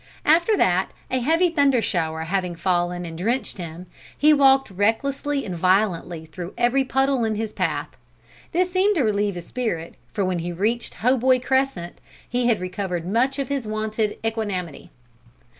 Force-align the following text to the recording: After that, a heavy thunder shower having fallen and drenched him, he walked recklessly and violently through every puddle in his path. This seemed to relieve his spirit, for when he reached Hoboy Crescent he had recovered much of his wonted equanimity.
After 0.25 0.57
that, 0.57 0.89
a 1.11 1.19
heavy 1.19 1.51
thunder 1.51 1.79
shower 1.79 2.21
having 2.23 2.55
fallen 2.55 3.05
and 3.05 3.15
drenched 3.15 3.59
him, 3.59 3.85
he 4.17 4.33
walked 4.33 4.71
recklessly 4.71 5.45
and 5.45 5.55
violently 5.55 6.25
through 6.25 6.55
every 6.57 6.83
puddle 6.83 7.23
in 7.23 7.35
his 7.35 7.53
path. 7.53 7.87
This 8.51 8.71
seemed 8.71 8.95
to 8.95 9.03
relieve 9.03 9.35
his 9.35 9.45
spirit, 9.45 9.93
for 10.11 10.25
when 10.25 10.39
he 10.39 10.51
reached 10.51 10.95
Hoboy 10.95 11.39
Crescent 11.43 11.99
he 12.27 12.47
had 12.47 12.59
recovered 12.59 13.05
much 13.05 13.37
of 13.37 13.49
his 13.49 13.67
wonted 13.67 14.17
equanimity. 14.25 14.89